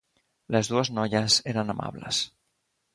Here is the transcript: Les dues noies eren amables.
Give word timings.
Les 0.55 0.71
dues 0.71 0.91
noies 1.01 1.37
eren 1.55 1.77
amables. 1.77 2.27